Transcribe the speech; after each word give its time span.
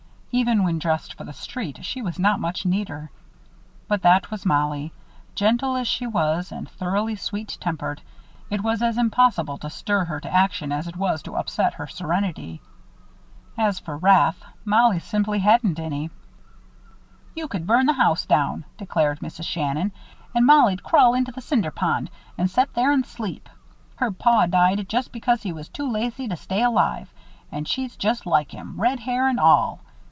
Even 0.33 0.63
when 0.63 0.79
dressed 0.79 1.15
for 1.15 1.25
the 1.25 1.33
street, 1.33 1.83
she 1.83 2.01
was 2.01 2.17
not 2.17 2.39
much 2.39 2.65
neater. 2.65 3.11
But 3.89 4.01
that 4.03 4.31
was 4.31 4.45
Mollie. 4.45 4.93
Gentle 5.35 5.75
as 5.75 5.89
she 5.89 6.07
was 6.07 6.53
and 6.53 6.69
thoroughly 6.69 7.17
sweet 7.17 7.57
tempered, 7.59 7.99
it 8.49 8.63
was 8.63 8.81
as 8.81 8.97
impossible 8.97 9.57
to 9.57 9.69
stir 9.69 10.05
her 10.05 10.21
to 10.21 10.33
action 10.33 10.71
as 10.71 10.87
it 10.87 10.95
was 10.95 11.21
to 11.23 11.35
upset 11.35 11.73
her 11.73 11.85
serenity. 11.85 12.61
As 13.57 13.79
for 13.79 13.97
wrath, 13.97 14.41
Mollie 14.63 14.99
simply 15.01 15.39
hadn't 15.39 15.79
any. 15.81 16.09
"You 17.35 17.49
could 17.49 17.67
burn 17.67 17.85
the 17.85 17.91
house 17.91 18.25
down," 18.25 18.63
declared 18.77 19.19
Mrs. 19.19 19.43
Shannon, 19.43 19.91
"an' 20.33 20.45
Mollie'd 20.45 20.81
crawl 20.81 21.13
into 21.13 21.33
the 21.33 21.41
Cinder 21.41 21.71
Pond 21.71 22.09
an' 22.37 22.47
set 22.47 22.73
there 22.73 22.93
an' 22.93 23.03
sleep. 23.03 23.49
Her 23.97 24.13
paw 24.13 24.45
died 24.45 24.87
just 24.87 25.11
because 25.11 25.43
he 25.43 25.51
was 25.51 25.67
too 25.67 25.91
lazy 25.91 26.29
to 26.29 26.37
stay 26.37 26.63
alive, 26.63 27.13
and 27.51 27.67
she's 27.67 27.97
just 27.97 28.25
like 28.25 28.51
him 28.51 28.79
red 28.79 29.01
hair 29.01 29.27
and 29.27 29.37
all. 29.37 29.81